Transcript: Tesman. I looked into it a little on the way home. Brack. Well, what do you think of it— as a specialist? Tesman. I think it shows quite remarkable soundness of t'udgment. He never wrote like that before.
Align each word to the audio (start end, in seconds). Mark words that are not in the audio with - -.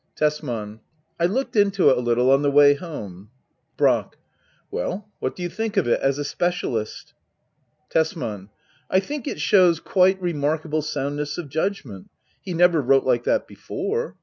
Tesman. 0.15 0.79
I 1.19 1.27
looked 1.27 1.55
into 1.55 1.91
it 1.91 1.97
a 1.99 2.01
little 2.01 2.31
on 2.31 2.41
the 2.41 2.49
way 2.49 2.73
home. 2.73 3.29
Brack. 3.77 4.17
Well, 4.71 5.07
what 5.19 5.35
do 5.35 5.43
you 5.43 5.49
think 5.49 5.77
of 5.77 5.87
it— 5.87 5.99
as 6.01 6.17
a 6.17 6.25
specialist? 6.25 7.13
Tesman. 7.91 8.49
I 8.89 8.99
think 8.99 9.27
it 9.27 9.39
shows 9.39 9.79
quite 9.79 10.19
remarkable 10.19 10.81
soundness 10.81 11.37
of 11.37 11.49
t'udgment. 11.51 12.05
He 12.41 12.55
never 12.55 12.81
wrote 12.81 13.03
like 13.03 13.25
that 13.25 13.47
before. 13.47 14.15